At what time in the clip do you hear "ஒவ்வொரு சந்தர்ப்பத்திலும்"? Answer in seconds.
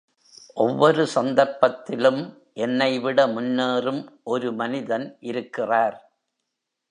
0.53-2.21